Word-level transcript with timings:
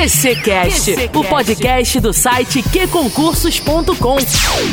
QCcast, 0.00 0.94
o 1.14 1.22
podcast 1.22 2.00
do 2.00 2.10
site 2.10 2.62
qconcursos.com. 2.62 4.16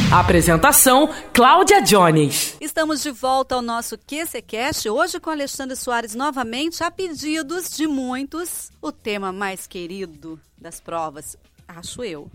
Apresentação: 0.09 1.13
Cláudia 1.33 1.81
Jones. 1.81 2.55
Estamos 2.61 3.03
de 3.03 3.11
volta 3.11 3.55
ao 3.55 3.61
nosso 3.61 3.97
QCcast, 3.97 4.87
hoje 4.89 5.19
com 5.19 5.29
Alexandre 5.29 5.75
Soares 5.75 6.15
novamente, 6.15 6.81
a 6.81 6.89
pedidos 6.89 7.75
de 7.75 7.85
muitos, 7.87 8.71
o 8.81 8.89
tema 8.89 9.33
mais 9.33 9.67
querido 9.67 10.39
das 10.57 10.79
provas, 10.79 11.35
acho 11.67 12.05
eu, 12.05 12.31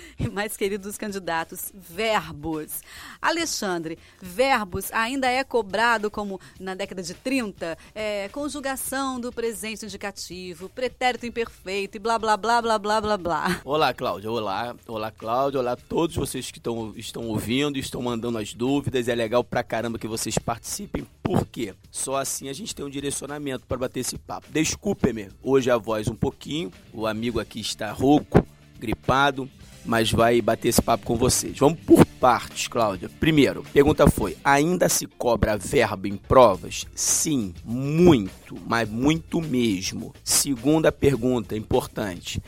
e 0.18 0.28
mais 0.28 0.56
queridos 0.56 0.96
candidatos, 0.96 1.72
verbos. 1.74 2.80
Alexandre, 3.20 3.98
verbos 4.20 4.92
ainda 4.92 5.28
é 5.28 5.42
cobrado 5.44 6.10
como 6.10 6.40
na 6.58 6.74
década 6.74 7.02
de 7.02 7.14
30? 7.14 7.76
É, 7.94 8.28
conjugação 8.28 9.20
do 9.20 9.32
presente 9.32 9.84
indicativo, 9.84 10.68
pretérito 10.68 11.26
imperfeito 11.26 11.96
e 11.96 12.00
blá 12.00 12.18
blá 12.18 12.36
blá 12.36 12.62
blá 12.62 12.78
blá 12.78 13.00
blá 13.00 13.16
blá. 13.16 13.60
Olá, 13.64 13.92
Cláudia. 13.92 14.30
Olá. 14.30 14.76
Olá, 14.86 15.10
Cláudia. 15.10 15.60
Olá 15.60 15.72
a 15.72 15.76
todos 15.76 16.16
vocês 16.16 16.50
que 16.50 16.58
estão, 16.58 16.92
estão 16.96 17.26
ouvindo, 17.28 17.78
estão 17.78 18.02
mandando 18.02 18.38
as 18.38 18.54
dúvidas. 18.54 19.08
É 19.08 19.14
legal 19.14 19.42
pra 19.42 19.62
caramba 19.62 19.98
que 19.98 20.08
vocês 20.08 20.38
participem. 20.38 21.06
Por 21.22 21.46
quê? 21.46 21.74
Só 21.90 22.16
assim 22.16 22.48
a 22.48 22.52
gente 22.52 22.74
tem 22.74 22.84
um 22.84 22.90
direcionamento 22.90 23.66
para 23.66 23.78
bater 23.78 24.00
esse 24.00 24.18
papo. 24.18 24.46
Desculpe-me, 24.50 25.28
hoje 25.42 25.70
a 25.70 25.76
voz 25.76 26.08
um 26.08 26.14
pouquinho. 26.14 26.72
O 26.92 27.06
amigo 27.06 27.40
aqui 27.40 27.60
está 27.60 27.90
rouco, 27.92 28.46
gripado 28.78 29.48
mas 29.86 30.10
vai 30.10 30.40
bater 30.42 30.68
esse 30.68 30.82
papo 30.82 31.06
com 31.06 31.16
vocês. 31.16 31.58
Vamos 31.58 31.78
por 31.80 32.04
partes, 32.04 32.68
Cláudia. 32.68 33.08
Primeiro, 33.20 33.64
pergunta 33.72 34.10
foi: 34.10 34.36
ainda 34.44 34.88
se 34.88 35.06
cobra 35.06 35.56
verbo 35.56 36.06
em 36.06 36.16
provas? 36.16 36.86
Sim, 36.94 37.54
muito, 37.64 38.56
mas 38.66 38.88
muito 38.88 39.40
mesmo. 39.40 40.12
Segunda 40.24 40.90
pergunta 40.90 41.56
importante: 41.56 42.42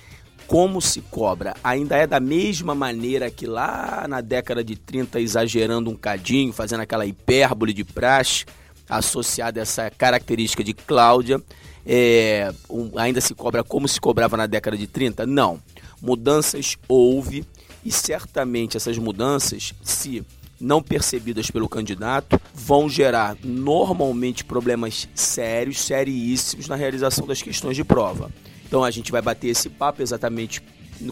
como 0.46 0.80
se 0.80 1.00
cobra? 1.02 1.54
Ainda 1.62 1.96
é 1.96 2.06
da 2.06 2.18
mesma 2.18 2.74
maneira 2.74 3.30
que 3.30 3.46
lá 3.46 4.06
na 4.08 4.20
década 4.20 4.64
de 4.64 4.76
30, 4.76 5.20
exagerando 5.20 5.90
um 5.90 5.96
cadinho, 5.96 6.52
fazendo 6.52 6.80
aquela 6.80 7.06
hipérbole 7.06 7.72
de 7.72 7.84
praxe 7.84 8.44
associada 8.88 9.60
a 9.60 9.62
essa 9.62 9.90
característica 9.90 10.64
de 10.64 10.72
Cláudia, 10.72 11.42
é, 11.84 12.50
um, 12.70 12.98
ainda 12.98 13.20
se 13.20 13.34
cobra 13.34 13.62
como 13.62 13.86
se 13.86 14.00
cobrava 14.00 14.36
na 14.36 14.46
década 14.46 14.76
de 14.76 14.86
30? 14.86 15.26
Não. 15.26 15.60
Mudanças 16.00 16.76
houve 16.88 17.44
e 17.84 17.90
certamente 17.90 18.76
essas 18.76 18.98
mudanças, 18.98 19.74
se 19.82 20.24
não 20.60 20.82
percebidas 20.82 21.50
pelo 21.50 21.68
candidato, 21.68 22.40
vão 22.52 22.88
gerar 22.88 23.36
normalmente 23.42 24.44
problemas 24.44 25.08
sérios, 25.14 25.80
seríssimos 25.80 26.68
na 26.68 26.76
realização 26.76 27.26
das 27.26 27.40
questões 27.40 27.76
de 27.76 27.84
prova. 27.84 28.30
Então 28.66 28.84
a 28.84 28.90
gente 28.90 29.12
vai 29.12 29.22
bater 29.22 29.48
esse 29.48 29.68
papo 29.68 30.02
exatamente 30.02 30.62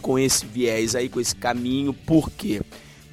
com 0.03 0.19
esse 0.19 0.45
viés 0.45 0.95
aí, 0.95 1.09
com 1.09 1.21
esse 1.21 1.34
caminho. 1.34 1.93
Por 1.93 2.31
quê? 2.31 2.61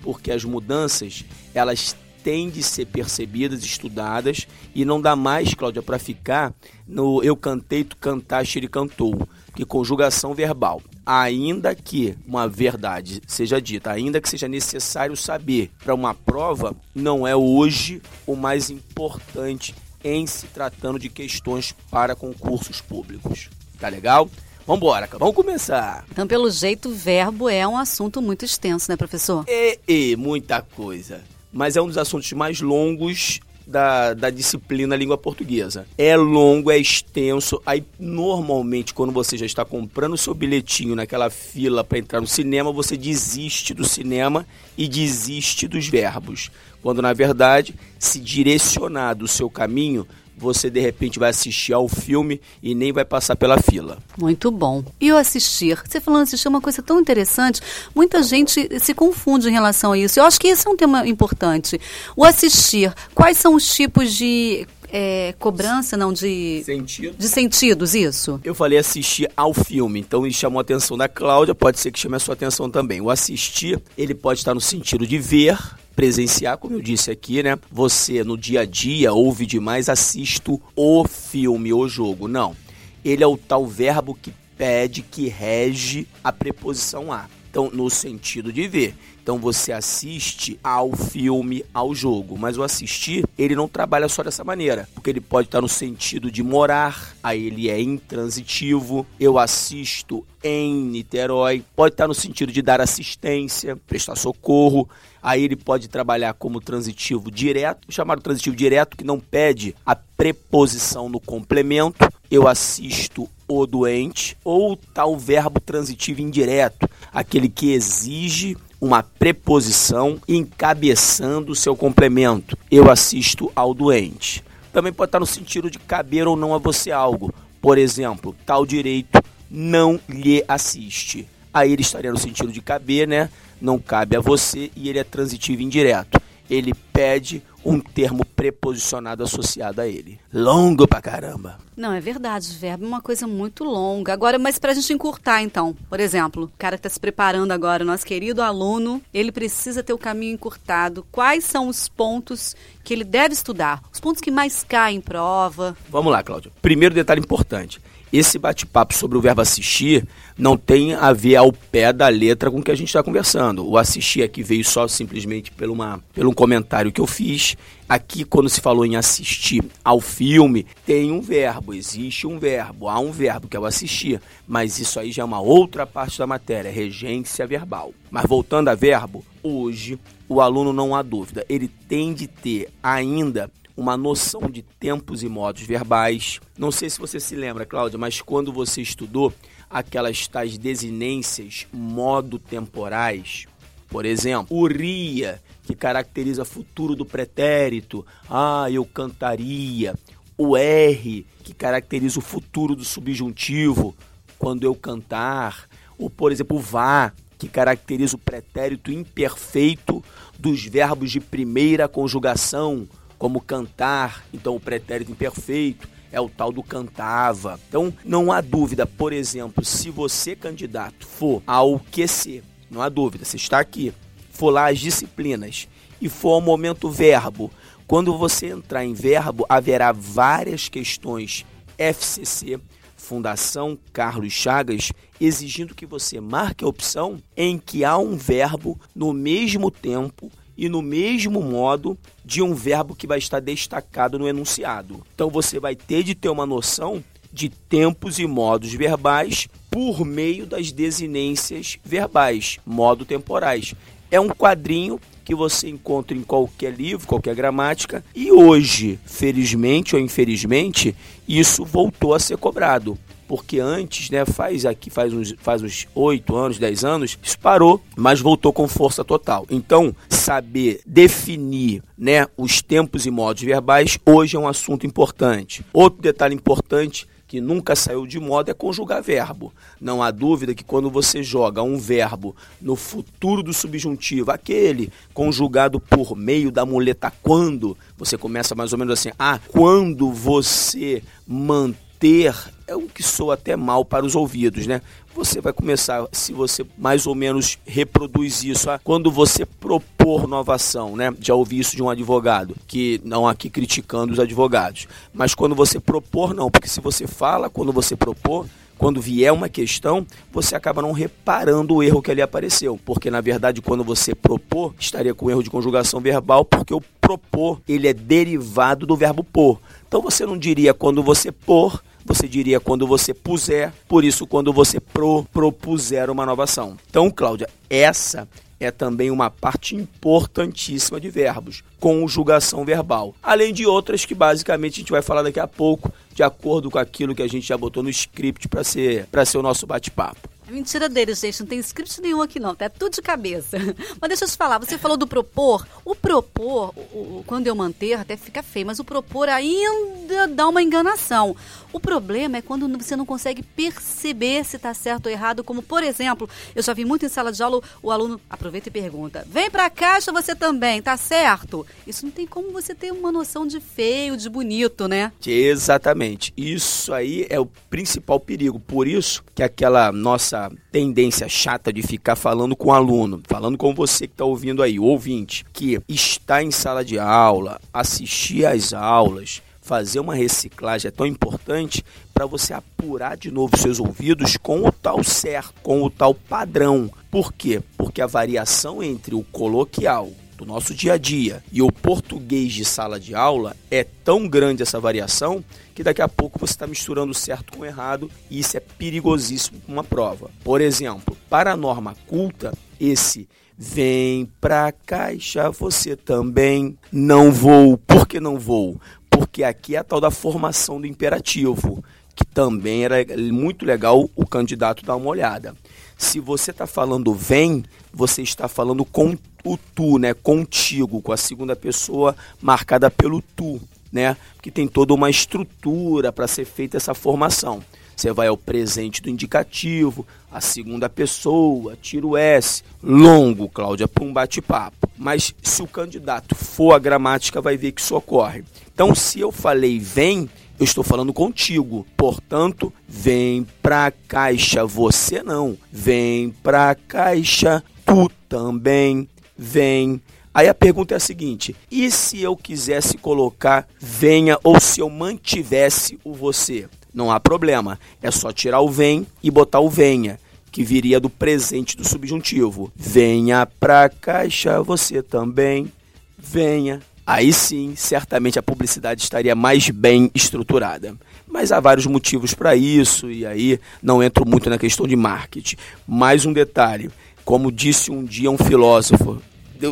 Porque 0.02 0.32
as 0.32 0.44
mudanças, 0.44 1.24
elas 1.54 1.96
têm 2.24 2.50
de 2.50 2.64
ser 2.64 2.86
percebidas, 2.86 3.64
estudadas 3.64 4.48
e 4.74 4.84
não 4.84 5.00
dá 5.00 5.16
mais, 5.16 5.54
Cláudia, 5.54 5.82
para 5.82 6.00
ficar 6.00 6.54
no 6.88 7.22
eu 7.24 7.36
cantei, 7.36 7.84
tu 7.84 7.98
cantaste, 7.98 8.60
ele 8.60 8.68
cantou. 8.68 9.28
Que 9.56 9.64
conjugação 9.64 10.34
verbal 10.34 10.82
ainda 11.06 11.76
que 11.76 12.16
uma 12.26 12.48
verdade 12.48 13.22
seja 13.28 13.62
dita, 13.62 13.92
ainda 13.92 14.22
que 14.22 14.30
seja 14.30 14.48
necessário 14.48 15.16
saber 15.16 15.72
para 15.84 15.94
uma 15.94 16.14
prova, 16.14 16.76
não 16.94 17.28
é 17.28 17.36
hoje 17.36 18.02
o 18.26 18.36
mais 18.36 18.70
importante 18.70 19.76
em 20.04 20.28
se 20.28 20.48
tratando 20.48 21.00
de 21.00 21.10
questões 21.10 21.74
para 21.90 22.16
concursos 22.16 22.82
públicos. 22.82 23.50
Tá 23.80 23.90
legal? 23.90 24.30
Vambora, 24.66 25.10
vamos 25.20 25.36
começar. 25.36 26.06
Então, 26.10 26.26
pelo 26.26 26.50
jeito, 26.50 26.90
verbo 26.90 27.50
é 27.50 27.68
um 27.68 27.78
assunto 27.78 28.22
muito 28.22 28.46
extenso, 28.46 28.90
né, 28.90 28.96
professor? 28.96 29.44
E, 29.48 29.80
e 29.88 30.16
muita 30.16 30.62
coisa. 30.62 31.22
Mas 31.52 31.76
é 31.76 31.82
um 31.82 31.88
dos 31.88 31.98
assuntos 31.98 32.32
mais 32.32 32.62
longos 32.62 33.42
da, 33.66 34.14
da 34.14 34.30
disciplina 34.30 34.96
língua 34.96 35.18
portuguesa. 35.18 35.86
É 35.98 36.16
longo, 36.16 36.72
é 36.72 36.78
extenso. 36.78 37.62
Aí, 37.66 37.84
normalmente, 38.00 38.94
quando 38.94 39.12
você 39.12 39.38
já 39.38 39.46
está 39.46 39.64
comprando 39.64 40.14
o 40.14 40.18
seu 40.18 40.34
bilhetinho 40.34 40.96
naquela 40.96 41.30
fila 41.30 41.84
para 41.84 42.00
entrar 42.00 42.22
no 42.22 42.28
cinema, 42.28 42.72
você 42.72 42.98
desiste 42.98 43.74
do 43.74 43.86
cinema 43.86 44.46
e 44.78 44.88
desiste 44.88 45.68
dos 45.68 45.88
verbos. 45.88 46.52
Quando, 46.82 47.02
na 47.02 47.14
verdade, 47.14 47.74
se 47.98 48.20
direcionar 48.20 49.14
do 49.14 49.28
seu 49.28 49.50
caminho, 49.50 50.06
você 50.38 50.70
de 50.70 50.80
repente 50.80 51.20
vai 51.20 51.30
assistir 51.30 51.74
ao 51.74 51.88
filme 51.88 52.42
e 52.62 52.74
nem 52.76 52.92
vai 52.92 53.06
passar 53.06 53.36
pela 53.36 53.62
fila. 53.62 53.98
Muito 54.18 54.52
bom. 54.52 54.84
E 55.00 55.12
o 55.12 55.18
assistir? 55.18 55.82
Você 55.86 56.00
falando 56.00 56.24
assistir 56.24 56.48
é 56.48 56.50
uma 56.50 56.62
coisa 56.62 56.82
tão 56.82 57.00
interessante, 57.00 57.62
muita 57.96 58.22
gente 58.24 58.80
se 58.80 58.94
confunde 58.94 59.50
em 59.50 59.52
relação 59.52 59.92
a 59.92 59.98
isso. 59.98 60.20
Eu 60.20 60.26
acho 60.26 60.40
que 60.40 60.48
esse 60.48 60.68
é 60.68 60.70
um 60.70 60.78
tema 60.78 61.08
importante. 61.08 61.80
O 62.16 62.24
assistir, 62.24 62.94
quais 63.14 63.38
são 63.38 63.56
os 63.56 63.74
tipos 63.76 64.14
de 64.14 64.68
é, 64.94 65.34
cobrança, 65.40 65.98
não, 65.98 66.14
de... 66.14 66.62
Sentido. 66.64 67.18
De 67.18 67.28
sentidos, 67.28 67.96
isso? 67.96 68.40
Eu 68.44 68.54
falei 68.54 68.78
assistir 68.78 69.28
ao 69.36 69.52
filme, 69.52 70.00
então 70.00 70.28
isso 70.28 70.40
chamou 70.40 70.60
a 70.60 70.62
atenção 70.62 70.96
da 70.96 71.10
Cláudia, 71.10 71.56
pode 71.56 71.80
ser 71.80 71.92
que 71.92 72.00
chame 72.00 72.16
a 72.16 72.20
sua 72.20 72.36
atenção 72.36 72.70
também. 72.70 73.02
O 73.02 73.10
assistir, 73.10 73.82
ele 73.98 74.14
pode 74.14 74.40
estar 74.40 74.54
no 74.54 74.62
sentido 74.62 75.08
de 75.08 75.18
ver, 75.18 75.58
presenciar, 75.96 76.58
como 76.58 76.76
eu 76.76 76.82
disse 76.82 77.12
aqui, 77.12 77.44
né? 77.44 77.58
Você 77.72 78.24
no 78.24 78.38
dia 78.38 78.62
a 78.62 78.66
dia 78.66 79.14
ouve 79.14 79.46
demais, 79.46 79.90
assisto 79.90 80.62
o 80.76 81.06
filme, 81.06 81.74
o 81.74 81.88
jogo. 81.88 82.28
Não. 82.28 82.56
Ele 83.04 83.24
é 83.24 83.28
o 83.28 83.38
tal 83.38 83.66
verbo 83.68 84.18
que 84.20 84.34
pede, 84.58 85.02
que 85.02 85.28
rege 85.28 86.08
a 86.24 86.32
preposição 86.32 87.12
a. 87.12 87.28
Então, 87.54 87.70
no 87.72 87.88
sentido 87.88 88.52
de 88.52 88.68
ver. 88.68 88.96
Então 89.22 89.38
você 89.38 89.72
assiste 89.72 90.60
ao 90.64 90.92
filme, 90.92 91.64
ao 91.72 91.94
jogo, 91.94 92.36
mas 92.36 92.58
o 92.58 92.64
assistir, 92.64 93.24
ele 93.38 93.56
não 93.56 93.68
trabalha 93.68 94.10
só 94.10 94.24
dessa 94.24 94.44
maneira, 94.44 94.90
porque 94.94 95.12
ele 95.12 95.22
pode 95.22 95.50
estar 95.50 95.62
no 95.62 95.70
sentido 95.70 96.32
de 96.32 96.42
morar, 96.42 97.16
aí 97.22 97.46
ele 97.46 97.70
é 97.70 97.80
intransitivo. 97.80 99.06
Eu 99.20 99.38
assisto 99.38 100.26
em 100.44 100.74
Niterói, 100.74 101.64
pode 101.76 101.94
estar 101.94 102.08
no 102.08 102.14
sentido 102.16 102.52
de 102.52 102.64
dar 102.64 102.82
assistência, 102.82 103.78
prestar 103.88 104.16
socorro. 104.16 104.90
Aí 105.22 105.44
ele 105.44 105.56
pode 105.56 105.88
trabalhar 105.88 106.34
como 106.34 106.60
transitivo 106.60 107.32
direto, 107.32 107.90
chamado 107.90 108.22
transitivo 108.22 108.56
direto, 108.56 108.98
que 108.98 109.06
não 109.06 109.20
pede 109.22 109.74
a 109.86 109.96
preposição 109.96 111.08
no 111.08 111.20
complemento. 111.20 112.10
Eu 112.30 112.46
assisto 112.46 113.30
o 113.48 113.66
doente, 113.66 114.36
ou 114.44 114.76
tal 114.76 115.18
verbo 115.18 115.60
transitivo 115.60 116.22
indireto, 116.22 116.90
aquele 117.14 117.48
que 117.48 117.72
exige 117.72 118.58
uma 118.82 119.04
preposição 119.04 120.20
encabeçando 120.28 121.52
o 121.52 121.56
seu 121.56 121.76
complemento. 121.76 122.58
Eu 122.70 122.92
assisto 122.92 123.52
ao 123.56 123.74
doente. 123.74 124.44
Também 124.74 124.92
pode 124.92 125.10
estar 125.10 125.20
no 125.20 125.26
sentido 125.26 125.70
de 125.70 125.80
caber 125.80 126.28
ou 126.28 126.36
não 126.36 126.54
a 126.54 126.58
você 126.58 126.92
algo. 126.92 127.34
Por 127.62 127.78
exemplo, 127.78 128.36
tal 128.46 128.66
direito 128.66 129.22
não 129.50 130.00
lhe 130.10 130.44
assiste. 130.48 131.28
Aí 131.54 131.72
ele 131.72 131.84
estaria 131.84 132.12
no 132.12 132.18
sentido 132.18 132.52
de 132.52 132.62
caber, 132.62 133.08
né? 133.08 133.30
Não 133.62 133.78
cabe 133.80 134.18
a 134.18 134.20
você 134.20 134.72
e 134.76 134.90
ele 134.90 135.00
é 135.00 135.04
transitivo 135.04 135.62
indireto. 135.62 136.20
Ele 136.50 136.74
pede 136.92 137.42
um 137.66 137.80
termo 137.80 138.26
preposicionado 138.26 139.24
associado 139.24 139.82
a 139.82 139.88
ele. 139.88 140.20
Longo 140.34 140.88
pra 140.88 141.02
caramba. 141.02 141.58
Não, 141.76 141.94
é 141.94 142.00
verdade. 142.00 142.50
O 142.50 142.60
verbo 142.60 142.84
é 142.84 142.88
uma 142.88 143.02
coisa 143.02 143.26
muito 143.26 143.64
longa. 143.64 144.14
Agora, 144.14 144.38
mas 144.38 144.60
pra 144.60 144.74
gente 144.74 144.92
encurtar, 144.94 145.42
então, 145.42 145.76
por 145.90 146.00
exemplo, 146.00 146.44
o 146.44 146.52
cara 146.58 146.78
que 146.78 146.84
tá 146.84 146.90
se 146.90 147.00
preparando 147.00 147.52
agora, 147.52 147.86
nosso 147.86 148.06
querido 148.06 148.42
aluno, 148.42 149.02
ele 149.14 149.32
precisa 149.32 149.82
ter 149.82 149.94
o 149.94 149.98
caminho 149.98 150.34
encurtado. 150.34 151.06
Quais 151.12 151.46
são 151.46 151.68
os 151.68 151.88
pontos 151.88 152.56
que 152.84 152.94
ele 152.94 153.04
deve 153.04 153.34
estudar? 153.34 153.82
Os 153.92 154.00
pontos 154.00 154.22
que 154.22 154.30
mais 154.30 154.64
caem 154.64 154.98
em 154.98 155.02
prova? 155.02 155.76
Vamos 155.90 156.12
lá, 156.12 156.22
Cláudio. 156.22 156.52
Primeiro 156.62 156.94
detalhe 156.94 157.22
importante 157.22 157.80
esse 158.14 158.38
bate-papo 158.38 158.94
sobre 158.94 159.18
o 159.18 159.22
verbo 159.22 159.42
assistir 159.42 160.08
não 160.38 160.56
tem 160.56 160.94
a 160.94 161.12
ver 161.12 161.36
ao 161.36 161.52
pé 161.52 161.92
da 161.92 162.08
letra 162.08 162.52
com 162.52 162.60
o 162.60 162.64
que 162.64 162.70
a 162.70 162.76
gente 162.76 162.90
está 162.90 163.02
conversando. 163.02 163.68
O 163.68 163.76
assistir 163.76 164.22
aqui 164.22 164.44
veio 164.44 164.64
só 164.64 164.88
simplesmente 164.88 165.52
por, 165.52 165.68
um 165.68 166.32
comentário 166.32 166.92
que 166.92 167.02
eu 167.02 167.08
fiz. 167.08 167.58
Aqui, 167.90 168.24
quando 168.24 168.50
se 168.50 168.62
falou 168.62 168.86
em 168.86 168.96
assistir 168.96 169.64
ao 169.84 170.00
filme, 170.00 170.64
tem 170.86 171.12
um 171.12 171.22
verbo, 171.22 171.74
existe 171.74 172.28
um 172.28 172.38
verbo, 172.38 172.88
há 172.88 173.00
um 173.00 173.12
verbo 173.12 173.48
que 173.48 173.58
é 173.58 173.60
o 173.60 173.66
assistir, 173.66 174.22
mas 174.48 174.80
isso 174.80 175.00
aí 175.00 175.12
já 175.12 175.24
é 175.24 175.26
uma 175.26 175.42
outra 175.42 175.88
parte 175.88 176.20
da 176.20 176.28
matéria, 176.28 176.72
regência 176.72 177.48
verbal. 177.48 177.94
Mas 178.12 178.26
voltando 178.28 178.70
a 178.70 178.76
verbo, 178.76 179.26
hoje 179.42 180.00
o 180.30 180.40
aluno 180.40 180.72
não 180.72 180.96
há 180.96 181.02
dúvida, 181.02 181.44
ele 181.50 181.68
tem 181.68 182.14
de 182.14 182.28
ter 182.28 182.70
ainda 182.82 183.50
uma 183.76 183.98
noção 183.98 184.50
de 184.50 184.62
tempos 184.62 185.24
e 185.24 185.30
modos 185.30 185.64
verbais. 185.64 186.40
Não 186.58 186.72
sei 186.72 186.90
se 186.90 187.00
você 187.00 187.20
se 187.20 187.36
lembra, 187.36 187.66
Cláudia, 187.66 187.98
mas 187.98 188.22
quando 188.22 188.52
você 188.52 188.82
estudou 188.82 189.34
aquelas 189.70 190.28
tais 190.28 190.58
desinências 190.58 191.68
modo-temporais, 191.74 193.48
por 193.90 194.06
exemplo, 194.06 194.58
o 194.58 194.68
ria, 194.68 195.42
que 195.64 195.76
caracteriza 195.76 196.46
futuro 196.46 196.96
do 196.96 197.06
pretérito, 197.06 198.06
ah, 198.30 198.66
eu 198.72 198.86
cantaria, 198.86 199.96
o 200.38 200.58
R, 200.58 201.26
que 201.44 201.54
caracteriza 201.54 202.20
o 202.20 202.22
futuro 202.22 202.76
do 202.76 202.84
subjuntivo, 202.84 203.96
quando 204.38 204.64
eu 204.64 204.76
cantar, 204.76 205.68
ou 205.98 206.10
por 206.10 206.32
exemplo, 206.32 206.60
vá, 206.60 207.14
que 207.38 207.48
caracteriza 207.48 208.16
o 208.16 208.20
pretérito 208.20 208.92
imperfeito 208.92 210.04
dos 210.38 210.66
verbos 210.66 211.12
de 211.12 211.20
primeira 211.20 211.88
conjugação, 211.88 212.88
como 213.24 213.40
cantar, 213.40 214.26
então 214.34 214.54
o 214.54 214.60
pretérito 214.60 215.10
imperfeito 215.10 215.88
é 216.12 216.20
o 216.20 216.28
tal 216.28 216.52
do 216.52 216.62
cantava. 216.62 217.58
Então, 217.70 217.94
não 218.04 218.34
há 218.34 218.42
dúvida, 218.42 218.86
por 218.86 219.14
exemplo, 219.14 219.64
se 219.64 219.90
você, 219.90 220.36
candidato, 220.36 221.08
for 221.08 221.42
ao 221.48 221.80
QC, 221.80 222.44
não 222.70 222.82
há 222.82 222.90
dúvida, 222.90 223.24
você 223.24 223.38
está 223.38 223.62
aqui, 223.62 223.94
for 224.30 224.50
lá 224.50 224.70
as 224.70 224.78
disciplinas 224.78 225.70
e 226.02 226.10
for 226.10 226.34
ao 226.34 226.42
momento 226.42 226.90
verbo, 226.90 227.50
quando 227.88 228.18
você 228.18 228.48
entrar 228.48 228.84
em 228.84 228.94
verbo, 228.94 229.46
haverá 229.48 229.94
várias 229.94 230.68
questões 230.68 231.46
FCC, 231.78 232.60
Fundação 232.98 233.80
Carlos 233.94 234.34
Chagas, 234.34 234.92
exigindo 235.18 235.74
que 235.74 235.86
você 235.86 236.20
marque 236.20 236.66
a 236.66 236.68
opção 236.68 237.24
em 237.38 237.58
que 237.58 237.86
há 237.86 237.98
um 237.98 238.18
verbo 238.18 238.78
no 238.94 239.14
mesmo 239.14 239.72
tempo 239.72 240.30
e 240.58 240.70
no 240.70 240.82
mesmo 240.82 241.42
modo 241.42 241.98
de 242.24 242.42
um 242.42 242.54
verbo 242.54 242.96
que 242.96 243.08
vai 243.08 243.18
estar 243.18 243.40
destacado 243.40 244.20
no 244.20 244.28
enunciado. 244.28 245.02
Então 245.14 245.30
você 245.30 245.60
vai 245.60 245.76
ter 245.76 246.04
de 246.04 246.16
ter 246.16 246.30
uma 246.30 246.46
noção 246.46 247.04
de 247.32 247.50
tempos 247.50 248.20
e 248.20 248.28
modos 248.28 248.74
verbais 248.74 249.48
por 249.72 250.06
meio 250.06 250.46
das 250.46 250.72
desinências 250.72 251.80
verbais, 251.84 252.60
modo 252.66 253.04
temporais. 253.04 253.74
É 254.12 254.20
um 254.20 254.30
quadrinho 254.30 255.00
que 255.26 255.34
você 255.34 255.70
encontra 255.70 256.16
em 256.16 256.22
qualquer 256.22 256.74
livro, 256.74 257.08
qualquer 257.08 257.34
gramática, 257.34 258.04
e 258.14 258.32
hoje, 258.32 259.00
felizmente 259.06 259.96
ou 259.96 260.02
infelizmente, 260.02 260.96
isso 261.28 261.66
voltou 261.66 262.14
a 262.14 262.20
ser 262.20 262.38
cobrado 262.38 262.98
porque 263.34 263.60
antes, 263.60 264.12
né, 264.12 264.26
faz 264.26 264.64
aqui 264.64 264.92
faz 264.92 265.12
uns 265.12 265.34
faz 265.40 265.64
uns 265.64 265.88
8 265.96 266.36
anos, 266.36 266.60
10 266.60 266.86
anos, 266.86 267.18
isso 267.20 267.40
parou, 267.40 267.82
mas 267.98 268.22
voltou 268.22 268.54
com 268.54 268.68
força 268.68 269.04
total. 269.04 269.48
Então, 269.50 269.96
saber 270.08 270.82
definir, 270.86 271.82
né, 271.98 272.28
os 272.38 272.62
tempos 272.62 273.08
e 273.08 273.10
modos 273.10 273.42
verbais 273.42 273.98
hoje 274.06 274.36
é 274.36 274.40
um 274.40 274.48
assunto 274.48 274.86
importante. 274.86 275.66
Outro 275.74 276.00
detalhe 276.00 276.36
importante 276.36 277.08
que 277.26 277.42
nunca 277.42 277.76
saiu 277.76 278.06
de 278.06 278.20
moda 278.20 278.52
é 278.52 278.54
conjugar 278.54 279.02
verbo. 279.02 279.52
Não 279.82 280.04
há 280.04 280.12
dúvida 280.12 280.54
que 280.54 280.64
quando 280.64 280.92
você 280.92 281.24
joga 281.24 281.64
um 281.64 281.80
verbo 281.80 282.36
no 282.62 282.76
futuro 282.76 283.42
do 283.42 283.52
subjuntivo, 283.52 284.30
aquele 284.30 284.92
conjugado 285.12 285.80
por 285.80 286.16
meio 286.16 286.52
da 286.52 286.68
muleta 286.68 287.12
quando, 287.24 287.76
você 287.98 288.16
começa 288.16 288.54
mais 288.54 288.74
ou 288.74 288.78
menos 288.78 288.94
assim: 288.94 289.10
ah, 289.18 289.40
quando 289.50 290.12
você 290.12 291.02
mantém 291.26 291.93
ter 292.04 292.36
é 292.68 292.76
um 292.76 292.86
que 292.86 293.02
soa 293.02 293.36
até 293.36 293.56
mal 293.56 293.86
para 293.86 294.06
os 294.06 294.14
ouvidos, 294.14 294.68
né? 294.68 294.82
Você 295.16 295.40
vai 295.40 295.54
começar, 295.54 296.06
se 296.12 296.34
você 296.34 296.66
mais 296.78 297.08
ou 297.08 297.16
menos 297.16 297.58
reproduz 297.66 298.44
isso, 298.44 298.70
ah, 298.70 298.78
quando 298.84 299.10
você 299.10 299.46
propor 299.46 300.28
nova 300.28 300.56
ação, 300.56 300.98
né? 300.98 301.14
Já 301.22 301.34
ouvi 301.34 301.60
isso 301.60 301.78
de 301.78 301.82
um 301.82 301.90
advogado, 301.90 302.58
que 302.68 303.00
não 303.06 303.26
aqui 303.26 303.50
criticando 303.50 304.12
os 304.12 304.20
advogados, 304.20 304.86
mas 305.14 305.34
quando 305.34 305.56
você 305.56 305.80
propor, 305.80 306.34
não, 306.34 306.52
porque 306.52 306.68
se 306.68 306.82
você 306.82 307.08
fala, 307.08 307.50
quando 307.50 307.72
você 307.72 307.96
propor, 307.96 308.48
quando 308.84 309.00
vier 309.00 309.32
uma 309.32 309.48
questão, 309.48 310.06
você 310.30 310.58
acaba 310.58 310.82
não 310.82 310.92
reparando 310.92 311.74
o 311.74 311.82
erro 311.82 312.02
que 312.02 312.12
ali 312.12 312.22
apareceu. 312.22 312.78
Porque, 312.84 313.10
na 313.10 313.22
verdade, 313.22 313.62
quando 313.62 313.82
você 313.82 314.14
propor, 314.14 314.76
estaria 314.78 315.14
com 315.14 315.32
erro 315.32 315.42
de 315.42 315.50
conjugação 315.50 316.02
verbal, 316.02 316.44
porque 316.44 316.74
o 316.74 316.82
propor, 317.00 317.62
ele 317.66 317.88
é 317.88 317.94
derivado 317.94 318.86
do 318.86 318.98
verbo 318.98 319.24
pôr. 319.24 319.58
Então 319.88 320.02
você 320.02 320.26
não 320.26 320.38
diria 320.38 320.74
quando 320.74 321.02
você 321.02 321.32
pôr, 321.32 321.82
você 322.04 322.28
diria 322.28 322.60
quando 322.60 322.86
você 322.86 323.14
puser, 323.14 323.72
por 323.88 324.04
isso 324.04 324.28
quando 324.28 324.52
você 324.52 324.82
pro, 324.82 325.24
propuser 325.32 326.10
uma 326.10 326.26
nova 326.26 326.44
ação. 326.44 326.76
Então, 326.90 327.10
Cláudia, 327.10 327.48
essa 327.70 328.28
é 328.66 328.72
também 328.72 329.12
uma 329.12 329.30
parte 329.30 329.76
importantíssima 329.76 331.00
de 331.00 331.10
verbos, 331.10 331.64
conjugação 331.80 332.66
verbal. 332.66 333.16
Além 333.22 333.54
de 333.54 333.66
outras 333.66 334.06
que 334.06 334.16
basicamente 334.16 334.74
a 334.74 334.80
gente 334.80 334.92
vai 334.92 335.02
falar 335.02 335.22
daqui 335.22 335.40
a 335.40 335.48
pouco, 335.48 335.92
de 336.14 336.24
acordo 336.24 336.70
com 336.70 336.78
aquilo 336.78 337.16
que 337.16 337.22
a 337.22 337.28
gente 337.28 337.48
já 337.48 337.58
botou 337.58 337.84
no 337.84 337.90
script 337.90 338.48
para 338.48 338.64
ser, 338.64 339.08
ser 339.26 339.38
o 339.38 339.42
nosso 339.42 339.66
bate-papo. 339.66 340.33
É 340.48 340.52
mentira 340.52 340.90
deles, 340.90 341.20
gente. 341.20 341.40
Não 341.42 341.48
tem 341.48 341.60
script 341.60 342.02
nenhum 342.02 342.22
aqui, 342.22 342.40
não. 342.40 342.56
Tá 342.56 342.70
tudo 342.70 342.94
de 342.94 343.02
cabeça. 343.02 343.58
Mas 344.00 344.10
deixa 344.10 344.26
eu 344.26 344.30
te 344.30 344.38
falar. 344.38 344.58
Você 344.60 344.78
falou 344.78 344.98
do 344.98 345.08
propor. 345.08 345.66
O 345.86 345.96
propor, 345.96 346.74
o, 346.76 347.20
o, 347.20 347.24
quando 347.26 347.48
eu 347.48 347.56
manter, 347.56 347.94
até 347.94 348.18
fica 348.18 348.44
feio. 348.44 348.66
Mas 348.66 348.80
o 348.80 348.84
propor 348.84 349.30
ainda 349.30 350.28
dá 350.28 350.48
uma 350.48 350.62
enganação. 350.62 351.36
O 351.72 351.80
problema 351.80 352.38
é 352.38 352.42
quando 352.42 352.68
você 352.78 352.96
não 352.96 353.06
consegue 353.06 353.42
perceber 353.42 354.46
se 354.46 354.58
está 354.58 354.74
certo 354.74 355.08
ou 355.08 355.12
errado. 355.12 355.44
Como, 355.44 355.62
por 355.62 355.84
exemplo, 355.84 356.30
eu 356.56 356.62
já 356.62 356.74
vi 356.74 356.86
muito 356.86 357.06
em 357.06 357.10
sala 357.10 357.32
de 357.32 357.42
aula 357.42 357.62
o 357.82 357.92
aluno 357.92 358.20
aproveita 358.30 358.70
e 358.70 358.72
pergunta: 358.72 359.26
vem 359.28 359.50
para 359.50 359.66
a 359.66 359.70
caixa 359.70 360.12
você 360.12 360.36
também, 360.36 360.82
tá 360.82 360.96
certo? 360.98 361.66
Isso 361.88 362.06
não 362.06 362.12
tem 362.12 362.28
como 362.28 362.52
você 362.52 362.76
ter 362.76 362.92
uma 362.92 363.12
noção 363.12 363.48
de 363.48 363.60
feio, 363.60 364.16
de 364.16 364.30
bonito, 364.30 364.88
né? 364.88 365.12
Exatamente. 365.26 366.34
Isso 366.38 366.94
aí 366.94 367.26
é 367.30 367.40
o 367.40 367.46
principal 367.46 368.20
perigo. 368.20 368.60
Por 368.60 368.88
isso 368.88 369.24
que 369.34 369.42
aquela 369.42 369.92
nossa 369.92 370.33
essa 370.34 370.52
tendência 370.72 371.30
chata 371.30 371.72
de 371.72 371.84
ficar 371.84 372.16
falando 372.16 372.56
com 372.56 372.70
o 372.70 372.74
aluno, 372.74 373.22
falando 373.26 373.58
com 373.58 373.74
você 373.74 374.08
que 374.08 374.14
está 374.14 374.26
ouvindo 374.26 374.64
aí, 374.64 374.80
ouvinte, 374.80 375.46
que 375.54 375.80
está 375.88 376.42
em 376.42 376.50
sala 376.50 376.84
de 376.84 376.98
aula, 376.98 377.62
assistir 377.72 378.46
às 378.46 378.74
aulas, 378.74 379.44
fazer 379.62 380.00
uma 380.00 380.16
reciclagem 380.16 380.90
é 380.90 380.92
tão 380.92 381.06
importante 381.06 381.86
para 382.14 382.26
você 382.26 382.54
apurar 382.54 383.16
de 383.16 383.32
novo 383.32 383.56
seus 383.58 383.80
ouvidos 383.80 384.36
com 384.38 384.68
o 384.68 384.72
tal 384.72 385.04
certo, 385.04 385.54
com 385.62 385.84
o 385.84 385.90
tal 385.90 386.14
padrão. 386.16 386.92
Por 387.12 387.32
quê? 387.32 387.62
Porque 387.78 388.02
a 388.02 388.08
variação 388.08 388.82
entre 388.82 389.14
o 389.16 389.24
coloquial 389.24 390.10
do 390.44 390.46
nosso 390.46 390.74
dia 390.74 390.94
a 390.94 390.98
dia 390.98 391.42
e 391.52 391.62
o 391.62 391.72
português 391.72 392.52
de 392.52 392.66
sala 392.66 393.00
de 393.00 393.16
aula 393.16 393.56
é 393.72 393.84
tão 393.84 394.28
grande 394.28 394.62
essa 394.62 394.80
variação 394.80 395.44
que 395.74 395.84
daqui 395.84 396.02
a 396.02 396.08
pouco 396.08 396.38
você 396.38 396.54
está 396.54 396.68
misturando 396.68 397.14
certo 397.14 397.58
com 397.58 397.66
errado 397.66 398.12
e 398.30 398.40
isso 398.40 398.58
é 398.58 398.60
perigosíssimo 398.60 399.60
para 399.62 399.74
uma 399.74 399.84
prova. 399.84 400.30
Por 400.44 400.60
exemplo, 400.60 401.16
para 401.30 401.54
a 401.54 401.58
norma 401.58 401.96
culta, 402.08 402.54
esse 402.80 403.28
vem 403.58 404.30
pra 404.42 404.72
caixa 404.72 405.50
você 405.50 405.96
também 405.96 406.78
não 406.92 407.32
vou. 407.32 407.78
Por 407.78 408.06
que 408.06 408.20
não 408.20 408.38
vou? 408.38 408.80
Porque 409.10 409.44
aqui 409.44 409.76
é 409.76 409.80
a 409.80 409.84
tal 409.84 410.02
da 410.02 410.12
formação 410.12 410.82
do 410.82 410.88
imperativo, 410.88 411.84
que 412.14 412.26
também 412.26 412.84
era 412.84 412.98
muito 413.32 413.66
legal 413.66 414.10
o 414.16 414.26
candidato 414.26 414.86
dar 414.86 414.98
uma 414.98 415.10
olhada. 415.10 415.56
Se 416.04 416.20
você 416.20 416.52
está 416.52 416.68
falando 416.68 417.14
vem, 417.14 417.64
você 417.92 418.22
está 418.22 418.48
falando 418.48 418.84
com 418.86 419.18
o 419.44 419.58
tu, 419.58 419.98
né? 419.98 420.14
Contigo, 420.14 421.02
com 421.02 421.12
a 421.12 421.18
segunda 421.18 421.56
pessoa 421.56 422.16
marcada 422.42 422.92
pelo 422.92 423.22
tu 423.36 423.60
né? 423.94 424.18
Que 424.42 424.50
tem 424.50 424.68
toda 424.68 424.92
uma 424.94 425.10
estrutura 425.10 426.12
para 426.12 426.28
ser 426.28 426.46
feita 426.46 426.76
essa 426.76 426.96
formação. 426.96 427.64
Você 427.96 428.12
vai 428.12 428.28
ao 428.28 428.36
presente 428.36 429.04
do 429.04 429.10
indicativo, 429.10 430.06
a 430.32 430.42
segunda 430.42 430.90
pessoa, 430.90 431.78
tira 431.80 432.08
o 432.08 432.18
S, 432.18 432.64
longo, 432.82 433.48
Cláudia, 433.48 433.88
para 433.88 434.04
um 434.04 434.12
bate-papo. 434.12 434.90
Mas 434.98 435.32
se 435.44 435.62
o 435.62 435.68
candidato 435.68 436.34
for 436.34 436.74
a 436.74 436.80
gramática, 436.80 437.40
vai 437.40 437.56
ver 437.56 437.72
que 437.72 437.82
isso 437.82 437.96
ocorre. 437.96 438.44
Então, 438.74 438.96
se 438.96 439.20
eu 439.20 439.32
falei 439.32 439.78
vem, 439.78 440.28
eu 440.60 440.64
estou 440.64 440.84
falando 440.84 441.14
contigo. 441.14 441.86
Portanto, 441.98 442.72
vem 442.88 443.46
pra 443.62 443.92
caixa. 444.08 444.66
Você 444.66 445.24
não. 445.24 445.58
Vem 445.72 446.30
pra 446.44 446.76
caixa. 446.76 447.64
Tu 447.86 448.10
também. 448.28 449.08
Vem 449.38 450.02
Aí 450.34 450.48
a 450.48 450.54
pergunta 450.54 450.96
é 450.96 450.98
a 450.98 451.00
seguinte: 451.00 451.56
e 451.70 451.92
se 451.92 452.22
eu 452.22 452.36
quisesse 452.36 452.98
colocar 452.98 453.68
venha 453.80 454.40
ou 454.44 454.60
se 454.60 454.80
eu 454.80 454.90
mantivesse 454.90 456.00
o 456.04 456.14
você? 456.14 456.68
Não 456.94 457.12
há 457.12 457.20
problema, 457.20 457.80
é 458.02 458.10
só 458.10 458.32
tirar 458.32 458.62
o 458.62 458.70
vem 458.70 459.06
e 459.22 459.30
botar 459.30 459.60
o 459.60 459.70
venha, 459.70 460.20
que 460.52 460.64
viria 460.64 461.00
do 461.00 461.10
presente 461.10 461.78
do 461.78 461.88
subjuntivo. 461.88 462.72
Venha 462.76 463.46
pra 463.46 463.90
caixa, 463.90 464.62
você 464.62 465.04
também. 465.04 465.72
Venha. 466.18 466.82
Aí 467.06 467.34
sim, 467.34 467.74
certamente 467.76 468.40
a 468.40 468.44
publicidade 468.44 469.02
estaria 469.02 469.36
mais 469.36 469.70
bem 469.70 470.10
estruturada. 470.16 470.96
Mas 471.28 471.52
há 471.52 471.60
vários 471.60 471.86
motivos 471.86 472.34
para 472.34 472.56
isso, 472.56 473.12
e 473.12 473.26
aí 473.26 473.60
não 473.82 474.02
entro 474.02 474.26
muito 474.26 474.50
na 474.50 474.58
questão 474.58 474.88
de 474.88 474.96
marketing. 474.96 475.58
Mais 475.88 476.26
um 476.26 476.32
detalhe: 476.32 476.90
como 477.26 477.52
disse 477.52 477.92
um 477.92 478.06
dia 478.06 478.32
um 478.32 478.38
filósofo, 478.38 479.22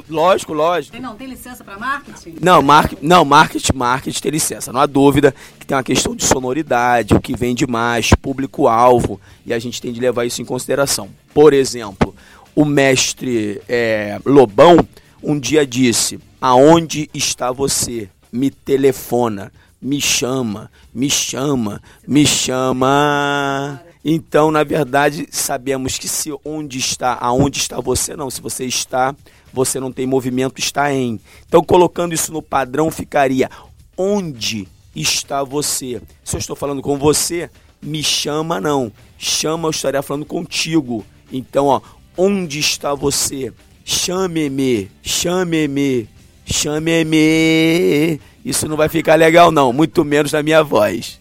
lógico, 0.09 0.53
lógico. 0.53 0.91
Tem, 0.91 1.01
não, 1.01 1.15
tem 1.15 1.27
licença 1.27 1.63
para 1.63 1.77
marketing? 1.77 2.35
Não, 2.41 2.61
mar, 2.61 2.89
não, 3.01 3.25
marketing, 3.25 3.73
marketing 3.75 4.21
tem 4.21 4.31
licença. 4.31 4.71
Não 4.71 4.79
há 4.79 4.85
dúvida 4.85 5.33
que 5.59 5.65
tem 5.65 5.75
uma 5.75 5.83
questão 5.83 6.15
de 6.15 6.23
sonoridade, 6.25 7.13
o 7.13 7.21
que 7.21 7.35
vende 7.35 7.65
mais, 7.67 8.09
público-alvo, 8.09 9.19
e 9.45 9.53
a 9.53 9.59
gente 9.59 9.81
tem 9.81 9.91
de 9.91 9.99
levar 9.99 10.25
isso 10.25 10.41
em 10.41 10.45
consideração. 10.45 11.09
Por 11.33 11.53
exemplo, 11.53 12.15
o 12.55 12.65
mestre 12.65 13.61
é, 13.67 14.19
Lobão 14.25 14.77
um 15.23 15.39
dia 15.39 15.65
disse: 15.65 16.19
Aonde 16.39 17.09
está 17.13 17.51
você? 17.51 18.09
Me 18.31 18.49
telefona, 18.49 19.51
me 19.81 19.99
chama, 19.99 20.71
me 20.93 21.09
chama, 21.09 21.81
me 22.07 22.25
chama. 22.25 23.81
Então, 24.03 24.49
na 24.49 24.63
verdade, 24.63 25.27
sabemos 25.29 25.99
que 25.99 26.07
se 26.07 26.33
onde 26.43 26.79
está, 26.79 27.17
aonde 27.21 27.59
está 27.59 27.79
você, 27.79 28.15
não. 28.15 28.31
Se 28.31 28.41
você 28.41 28.65
está, 28.65 29.15
você 29.53 29.79
não 29.79 29.91
tem 29.91 30.07
movimento, 30.07 30.59
está 30.59 30.91
em. 30.93 31.19
Então, 31.47 31.63
colocando 31.63 32.13
isso 32.13 32.31
no 32.31 32.41
padrão, 32.41 32.89
ficaria 32.89 33.49
onde 33.95 34.67
está 34.95 35.43
você. 35.43 36.01
Se 36.23 36.35
eu 36.35 36.39
estou 36.39 36.55
falando 36.55 36.81
com 36.81 36.97
você, 36.97 37.49
me 37.81 38.03
chama 38.03 38.59
não. 38.59 38.91
Chama, 39.17 39.67
eu 39.67 39.71
estaria 39.71 40.01
falando 40.01 40.25
contigo. 40.25 41.05
Então, 41.31 41.67
ó, 41.67 41.81
onde 42.17 42.59
está 42.59 42.95
você? 42.95 43.53
Chame-me, 43.83 44.89
chame-me, 45.01 46.07
chame-me. 46.45 48.21
Isso 48.43 48.67
não 48.67 48.75
vai 48.75 48.89
ficar 48.89 49.15
legal 49.15 49.51
não, 49.51 49.71
muito 49.71 50.03
menos 50.03 50.31
na 50.31 50.41
minha 50.41 50.63
voz. 50.63 51.19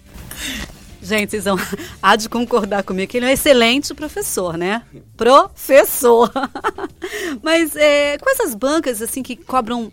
Gente, 1.03 1.31
vocês 1.31 1.45
vão 1.45 1.57
há 2.03 2.15
de 2.15 2.29
concordar 2.29 2.83
comigo 2.83 3.11
que 3.11 3.17
ele 3.17 3.27
é 3.27 3.29
um 3.31 3.33
excelente 3.33 3.95
professor, 3.95 4.57
né? 4.57 4.83
Professor! 5.17 6.31
Mas 7.43 7.75
é, 7.75 8.19
quais 8.19 8.41
as 8.41 8.55
bancas 8.55 9.01
assim 9.03 9.23
que 9.23 9.35
cobram 9.35 9.91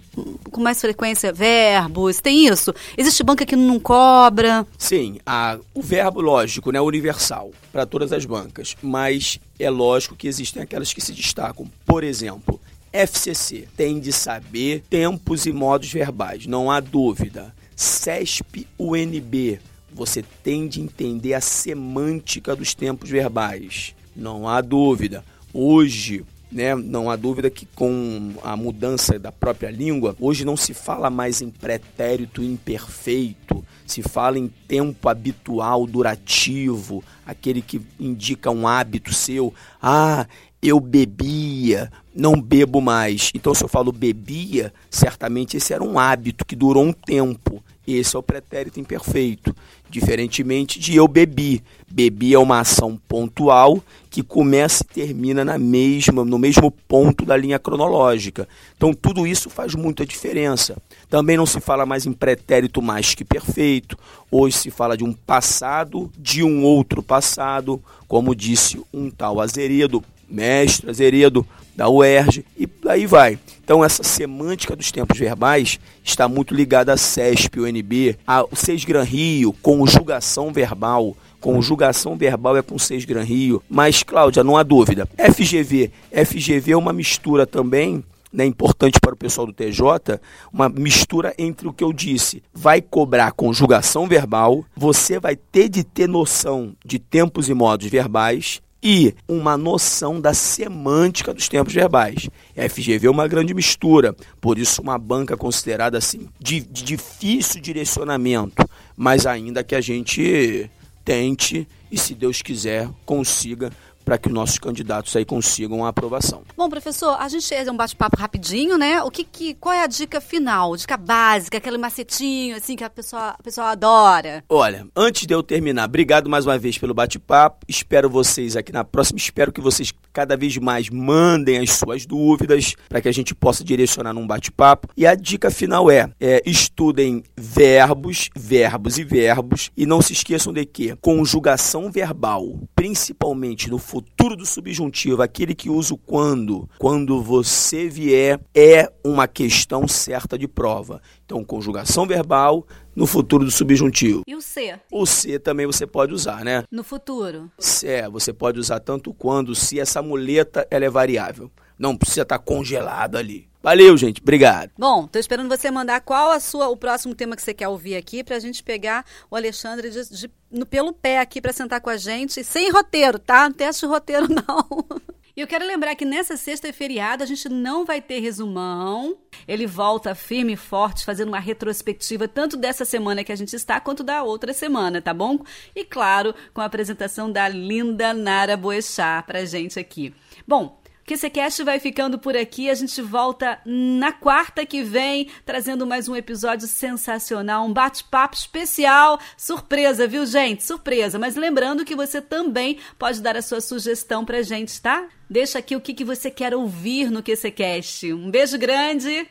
com 0.58 0.64
mais 0.64 0.82
frequência 0.82 1.32
verbos? 1.32 2.20
Tem 2.20 2.48
isso? 2.48 2.74
Existe 2.98 3.24
banca 3.24 3.46
que 3.46 3.56
não 3.56 3.80
cobra? 3.80 4.66
Sim, 4.78 5.20
a, 5.26 5.60
o 5.74 5.82
verbo, 5.82 6.20
lógico, 6.20 6.72
né, 6.72 6.82
universal 6.82 7.52
para 7.72 7.86
todas 7.86 8.12
as 8.12 8.26
bancas. 8.26 8.76
Mas 8.82 9.40
é 9.60 9.70
lógico 9.70 10.16
que 10.16 10.28
existem 10.28 10.64
aquelas 10.64 10.92
que 10.92 11.00
se 11.00 11.14
destacam. 11.14 11.70
Por 11.86 12.04
exemplo, 12.04 12.60
FCC 12.92 13.68
tem 13.78 14.00
de 14.00 14.12
saber 14.12 14.84
tempos 14.90 15.46
e 15.46 15.54
modos 15.54 15.92
verbais, 15.92 16.48
não 16.48 16.72
há 16.72 16.80
dúvida. 16.80 17.54
CESP 17.76 18.68
UNB 18.80 19.60
você 19.92 20.24
tem 20.44 20.68
de 20.68 20.82
entender 20.82 21.34
a 21.34 21.42
semântica 21.42 22.56
dos 22.56 22.74
tempos 22.74 23.10
verbais. 23.10 23.96
Não 24.16 24.48
há 24.48 24.62
dúvida. 24.62 25.24
Hoje, 25.54 26.26
né, 26.52 26.76
não 26.76 27.10
há 27.10 27.16
dúvida 27.16 27.50
que 27.50 27.66
com 27.66 28.34
a 28.44 28.56
mudança 28.56 29.20
da 29.20 29.32
própria 29.32 29.70
língua, 29.70 30.16
hoje 30.20 30.46
não 30.46 30.56
se 30.56 30.74
fala 30.74 31.10
mais 31.10 31.42
em 31.42 31.50
pretérito 31.50 32.44
imperfeito, 32.44 33.64
se 33.86 34.02
fala 34.02 34.38
em 34.38 34.48
tempo 34.68 35.10
habitual 35.10 35.86
durativo, 35.86 37.04
aquele 37.26 37.62
que 37.62 37.82
indica 38.00 38.52
um 38.52 38.68
hábito 38.68 39.14
seu. 39.14 39.54
Ah, 39.82 40.28
eu 40.62 40.80
bebia, 40.80 41.92
não 42.14 42.40
bebo 42.42 42.82
mais. 42.82 43.32
Então, 43.34 43.54
se 43.54 43.64
eu 43.64 43.68
falo 43.68 43.92
bebia, 43.92 44.74
certamente 44.90 45.58
esse 45.58 45.74
era 45.74 45.84
um 45.84 46.00
hábito 46.00 46.46
que 46.46 46.56
durou 46.56 46.84
um 46.84 46.94
tempo. 46.94 47.64
Esse 47.88 48.18
é 48.18 48.20
o 48.20 48.24
pretérito 48.24 48.82
imperfeito. 48.82 49.56
Diferentemente 49.90 50.78
de 50.78 50.94
eu 50.98 51.08
bebi. 51.08 51.64
Bebi 51.90 52.34
é 52.34 52.40
uma 52.40 52.60
ação 52.60 53.00
pontual 53.08 53.82
que 54.10 54.22
começa 54.22 54.84
e 54.84 54.94
termina 54.94 55.46
na 55.46 55.58
mesma, 55.58 56.26
no 56.26 56.38
mesmo 56.38 56.70
ponto 56.70 57.26
da 57.26 57.38
linha 57.38 57.58
cronológica. 57.58 58.46
Então 58.76 58.94
tudo 58.94 59.26
isso 59.26 59.50
faz 59.50 59.74
muita 59.74 60.06
diferença. 60.06 60.76
Também 61.10 61.38
não 61.38 61.46
se 61.46 61.62
fala 61.62 61.86
mais 61.86 62.06
em 62.06 62.12
pretérito 62.12 62.82
mais 62.82 63.16
que 63.16 63.24
perfeito. 63.24 63.98
Hoje 64.30 64.58
se 64.58 64.70
fala 64.70 64.98
de 64.98 65.06
um 65.06 65.14
passado 65.14 66.12
de 66.20 66.44
um 66.44 66.66
outro 66.66 67.02
passado, 67.02 67.82
como 68.06 68.36
disse 68.36 68.82
um 68.94 69.10
tal 69.10 69.40
Azeredo, 69.40 70.04
mestre 70.30 70.90
Azeredo 70.90 71.46
da 71.76 71.88
UERJ, 71.88 72.44
e 72.58 72.68
aí 72.88 73.06
vai. 73.06 73.38
Então, 73.64 73.84
essa 73.84 74.02
semântica 74.02 74.76
dos 74.76 74.92
tempos 74.92 75.20
verbais 75.20 75.80
está 76.04 76.28
muito 76.28 76.56
ligada 76.56 76.94
a 76.94 76.98
CESP, 76.98 77.60
UNB, 77.60 78.18
ao 78.26 78.50
Seis 78.54 78.84
Gran 78.84 79.04
Rio, 79.04 79.54
conjugação 79.62 80.52
verbal. 80.52 81.16
Conjugação 81.40 82.18
verbal 82.18 82.58
é 82.58 82.64
com 82.64 82.80
Seis 82.80 83.06
Gran 83.06 83.24
Rio. 83.24 83.62
Mas, 83.70 84.02
Cláudia, 84.02 84.44
não 84.44 84.58
há 84.58 84.64
dúvida. 84.64 85.08
FGV. 85.18 85.92
FGV 86.12 86.72
é 86.72 86.78
uma 86.78 86.92
mistura 86.92 87.46
também 87.46 88.04
né, 88.32 88.46
importante 88.46 89.00
para 89.00 89.14
o 89.14 89.18
pessoal 89.18 89.48
do 89.48 89.54
TJ, 89.54 90.20
uma 90.52 90.70
mistura 90.70 91.34
entre 91.38 91.68
o 91.68 91.74
que 91.74 91.84
eu 91.84 91.94
disse. 91.94 92.44
Vai 92.54 92.82
cobrar 92.82 93.32
conjugação 93.32 94.08
verbal, 94.08 94.64
você 94.76 95.20
vai 95.20 95.36
ter 95.36 95.70
de 95.70 95.84
ter 95.84 96.08
noção 96.08 96.74
de 96.86 97.00
tempos 97.00 97.50
e 97.50 97.54
modos 97.54 97.88
verbais, 97.88 98.62
e 98.82 99.14
uma 99.28 99.58
noção 99.58 100.22
da 100.22 100.34
semântica 100.34 101.34
dos 101.34 101.50
tempos 101.50 101.74
verbais. 101.74 102.30
A 102.56 102.70
FGV 102.70 103.08
é 103.08 103.12
uma 103.12 103.28
grande 103.28 103.54
mistura, 103.54 104.16
por 104.40 104.58
isso 104.58 104.82
uma 104.82 104.98
banca 104.98 105.36
considerada 105.36 105.98
assim 105.98 106.28
de, 106.40 106.62
de 106.62 106.84
difícil 106.84 107.62
direcionamento, 107.62 108.68
mas 108.96 109.26
ainda 109.26 109.64
que 109.64 109.76
a 109.76 109.82
gente 109.82 110.70
tente 111.04 111.68
e 111.92 111.98
se 111.98 112.14
Deus 112.14 112.42
quiser 112.42 112.90
consiga 113.06 113.72
para 114.08 114.18
que 114.18 114.30
os 114.30 114.34
nossos 114.34 114.58
candidatos 114.58 115.14
aí 115.18 115.26
consigam 115.26 115.84
a 115.84 115.90
aprovação. 115.90 116.42
Bom, 116.56 116.70
professor, 116.70 117.18
a 117.20 117.28
gente 117.28 117.46
fez 117.46 117.68
um 117.68 117.76
bate-papo 117.76 118.16
rapidinho, 118.16 118.78
né? 118.78 119.04
O 119.04 119.12
que, 119.12 119.26
que, 119.26 119.54
qual 119.56 119.76
é 119.76 119.84
a 119.84 119.88
dica 119.88 120.22
final, 120.22 120.78
dica 120.78 120.96
básica, 120.96 121.58
aquele 121.58 121.78
macetinho 121.78 122.56
assim 122.56 122.78
que 122.78 122.86
a 122.86 122.90
pessoa, 122.90 123.36
a 123.38 123.44
pessoa 123.44 123.68
adora? 123.68 124.46
Olha, 124.48 124.88
antes 124.96 125.28
de 125.28 125.34
eu 125.34 125.44
terminar, 125.44 125.90
obrigado 125.90 126.30
mais 126.30 126.46
uma 126.46 126.58
vez 126.58 126.78
pelo 126.78 126.94
bate-papo. 126.94 127.66
Espero 127.68 128.10
vocês 128.10 128.56
aqui 128.56 128.72
na 128.72 128.86
próxima. 128.86 129.18
Espero 129.18 129.52
que 129.52 129.60
vocês 129.60 129.94
cada 130.14 130.38
vez 130.38 130.56
mais 130.56 130.90
mandem 130.90 131.58
as 131.58 131.72
suas 131.72 132.06
dúvidas 132.06 132.76
para 132.88 133.02
que 133.02 133.10
a 133.10 133.14
gente 133.14 133.36
possa 133.36 133.62
direcionar 133.62 134.14
num 134.14 134.26
bate-papo. 134.26 134.88
E 134.96 135.06
a 135.06 135.16
dica 135.16 135.52
final 135.52 135.92
é, 135.92 136.10
é 136.18 136.42
estudem 136.46 137.26
verbos, 137.36 138.30
verbos 138.34 138.98
e 138.98 139.04
verbos 139.04 139.70
e 139.76 139.86
não 139.86 140.02
se 140.02 140.14
esqueçam 140.14 140.54
de 140.54 140.66
que 140.66 140.96
conjugação 141.02 141.92
verbal, 141.92 142.58
principalmente 142.74 143.70
no 143.70 143.78
futuro 143.78 143.97
do 144.02 144.46
subjuntivo, 144.46 145.22
aquele 145.22 145.54
que 145.54 145.70
usa 145.70 145.94
o 145.94 145.98
quando, 145.98 146.70
quando 146.78 147.22
você 147.22 147.88
vier, 147.88 148.40
é 148.54 148.92
uma 149.04 149.28
questão 149.28 149.88
certa 149.88 150.38
de 150.38 150.48
prova. 150.48 151.02
Então, 151.26 151.44
conjugação 151.44 152.06
verbal 152.06 152.66
no 152.96 153.06
futuro 153.06 153.46
do 153.46 153.52
subjuntivo. 153.52 154.24
E 154.28 154.36
o 154.36 154.42
C? 154.42 154.80
O 154.92 155.06
C 155.06 155.38
também 155.38 155.66
você 155.66 155.86
pode 155.86 156.14
usar, 156.14 156.44
né? 156.44 156.64
No 156.72 156.84
futuro. 156.84 157.52
É, 157.84 158.10
você 158.10 158.34
pode 158.34 158.60
usar 158.60 158.80
tanto 158.80 159.14
quando, 159.14 159.54
se 159.54 159.80
essa 159.80 160.02
muleta 160.02 160.68
ela 160.72 160.86
é 160.86 160.90
variável. 160.90 161.52
Não 161.78 161.96
precisa 161.96 162.24
estar 162.24 162.40
congelado 162.40 163.16
ali. 163.16 163.48
Valeu, 163.62 163.98
gente. 163.98 164.22
Obrigado. 164.22 164.72
Bom, 164.78 165.08
tô 165.08 165.20
esperando 165.20 165.50
você 165.50 165.70
mandar 165.70 166.00
qual 166.02 166.32
a 166.32 166.40
sua, 166.40 166.70
o 166.70 166.78
próximo 166.78 167.14
tema 167.14 167.36
que 167.36 167.42
você 167.42 167.54
quer 167.54 167.68
ouvir 167.68 167.96
aqui 167.96 168.24
pra 168.24 168.40
gente 168.40 168.64
pegar 168.64 169.06
o 169.30 169.36
Alexandre 169.36 169.90
de, 169.90 170.10
de, 170.10 170.32
no, 170.50 170.66
pelo 170.66 170.94
pé 170.94 171.20
aqui 171.20 171.42
para 171.42 171.52
sentar 171.52 171.82
com 171.82 171.90
a 171.90 171.98
gente. 171.98 172.44
Sem 172.44 172.72
roteiro, 172.72 173.20
tá? 173.20 173.44
Não 173.44 173.52
teste 173.54 173.86
roteiro, 173.86 174.28
não. 174.32 174.88
E 175.36 175.42
eu 175.42 175.46
quero 175.46 175.68
lembrar 175.68 175.96
que 175.96 176.04
nessa 176.06 176.36
sexta 176.36 176.72
feriado 176.74 177.24
a 177.24 177.26
gente 177.26 177.50
não 177.50 177.86
vai 177.86 178.02
ter 178.02 178.20
resumão. 178.20 179.18
Ele 179.48 179.68
volta 179.68 180.16
firme 180.16 180.54
e 180.54 180.58
forte, 180.58 181.06
fazendo 181.06 181.28
uma 181.28 181.40
retrospectiva 181.40 182.28
tanto 182.28 182.58
dessa 182.58 182.86
semana 182.86 183.24
que 183.24 183.32
a 183.32 183.36
gente 183.36 183.56
está, 183.56 183.80
quanto 183.80 184.04
da 184.04 184.24
outra 184.24 184.52
semana, 184.54 185.00
tá 185.02 185.14
bom? 185.14 185.38
E 185.76 185.84
claro, 185.84 186.34
com 186.54 186.62
a 186.62 186.66
apresentação 186.66 187.32
da 187.32 187.48
linda 187.48 188.14
Nara 188.14 188.58
Boechat 188.58 189.28
pra 189.28 189.46
gente 189.46 189.78
aqui. 189.78 190.12
Bom, 190.48 190.80
QCCast 191.08 191.64
vai 191.64 191.80
ficando 191.80 192.20
por 192.20 192.36
aqui. 192.36 192.70
A 192.70 192.76
gente 192.76 193.02
volta 193.02 193.60
na 193.66 194.12
quarta 194.12 194.66
que 194.66 194.84
vem, 194.84 195.30
trazendo 195.46 195.88
mais 195.88 196.10
um 196.10 196.16
episódio 196.18 196.68
sensacional, 196.68 197.66
um 197.66 197.72
bate-papo 197.72 198.36
especial. 198.36 199.18
Surpresa, 199.38 200.06
viu, 200.06 200.26
gente? 200.26 200.66
Surpresa. 200.66 201.18
Mas 201.18 201.38
lembrando 201.38 201.86
que 201.86 201.96
você 201.96 202.22
também 202.22 202.78
pode 203.00 203.22
dar 203.22 203.38
a 203.38 203.42
sua 203.42 203.62
sugestão 203.62 204.26
pra 204.26 204.42
gente, 204.42 204.82
tá? 204.82 205.08
Deixa 205.30 205.60
aqui 205.60 205.78
o 205.78 205.82
que, 205.82 205.94
que 205.94 206.04
você 206.04 206.30
quer 206.30 206.54
ouvir 206.54 207.10
no 207.10 207.24
QCCast. 207.24 208.12
Um 208.12 208.30
beijo 208.30 208.58
grande. 208.58 209.30